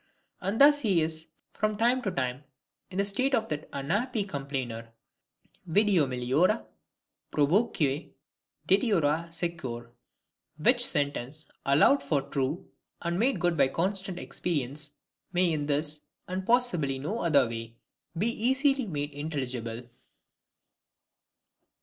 [0.39, 2.43] And thus he is, from time to time,
[2.89, 4.89] in the state of that unhappy complainer,
[5.67, 6.65] Video meliora,
[7.31, 8.09] proboque,
[8.67, 9.91] deteriora sequor:
[10.57, 12.67] which sentence, allowed for true,
[13.03, 14.95] and made good by constant experience,
[15.33, 17.75] may in this, and possibly no other way,
[18.17, 19.83] be easily made intelligible.